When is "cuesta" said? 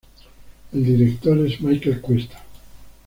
2.01-2.43